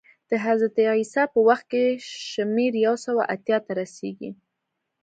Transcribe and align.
د 0.29 0.31
حضرت 0.45 0.75
عیسی 0.97 1.23
په 1.33 1.39
وخت 1.47 1.65
کې 1.71 1.83
شمېر 2.31 2.71
یو 2.85 2.95
سوه 3.05 3.21
اتیا 3.33 3.57
ته 3.65 3.71
رسېږي 3.81 4.31